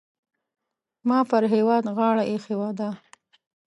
[1.07, 2.89] ما پر هېواد غاړه اېښې ده.